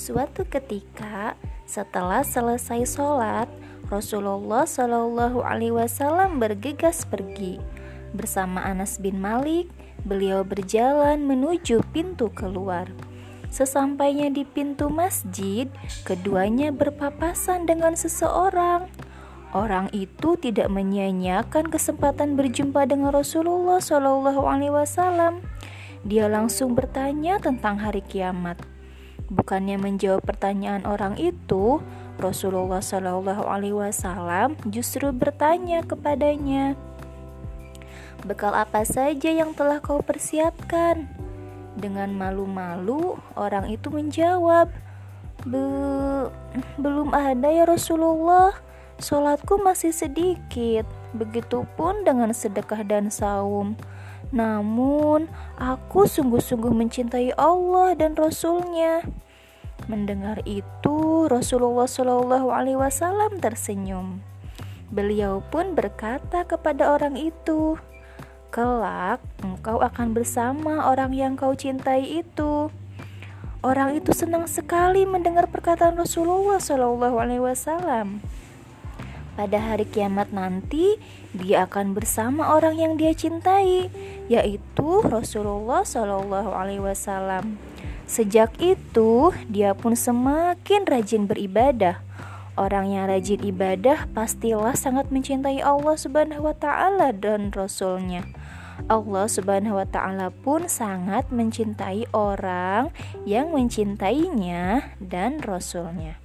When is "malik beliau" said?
9.20-10.40